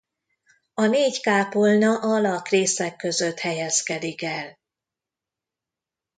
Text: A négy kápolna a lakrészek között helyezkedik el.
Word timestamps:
A 0.73 0.85
négy 0.85 1.21
kápolna 1.21 1.99
a 1.99 2.19
lakrészek 2.21 2.95
között 2.95 3.39
helyezkedik 3.39 4.21
el. 4.21 4.59